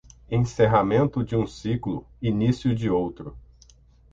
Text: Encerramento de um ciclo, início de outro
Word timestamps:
Encerramento 0.31 1.23
de 1.23 1.35
um 1.35 1.45
ciclo, 1.45 2.03
início 2.19 2.73
de 2.73 2.89
outro 2.89 3.37